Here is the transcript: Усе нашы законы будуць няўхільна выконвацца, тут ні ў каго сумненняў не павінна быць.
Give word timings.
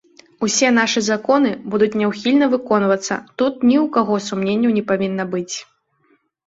Усе 0.45 0.69
нашы 0.77 1.03
законы 1.07 1.51
будуць 1.75 1.91
няўхільна 2.03 2.45
выконвацца, 2.55 3.13
тут 3.43 3.53
ні 3.69 3.77
ў 3.83 3.85
каго 4.01 4.13
сумненняў 4.31 4.71
не 4.81 4.89
павінна 4.91 5.23
быць. 5.37 5.55